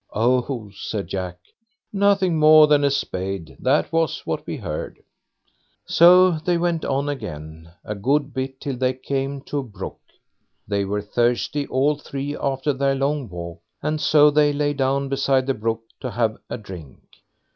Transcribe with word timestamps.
"Oh,", 0.13 0.71
said 0.73 1.09
Jack, 1.09 1.37
"nothing 1.93 2.39
more 2.39 2.65
than 2.65 2.83
a 2.83 2.89
spade; 2.89 3.55
that 3.59 3.93
was 3.93 4.25
what 4.25 4.47
we 4.47 4.57
heard." 4.57 4.97
So 5.85 6.39
they 6.39 6.57
went 6.57 6.83
on 6.83 7.07
again 7.07 7.71
a 7.85 7.93
good 7.93 8.33
bit, 8.33 8.59
till 8.59 8.77
they 8.77 8.95
came 8.95 9.41
to 9.41 9.59
a 9.59 9.63
brook. 9.63 9.99
They 10.67 10.85
were 10.85 11.03
thirsty, 11.03 11.67
all 11.67 11.99
three, 11.99 12.35
after 12.35 12.73
their 12.73 12.95
long 12.95 13.29
walk, 13.29 13.59
and 13.83 14.01
so 14.01 14.31
they 14.31 14.51
lay 14.53 14.73
down 14.73 15.07
beside 15.07 15.45
the 15.45 15.53
brook 15.53 15.81
to 15.99 16.09
have 16.09 16.35
a 16.49 16.57
drink. 16.57 16.97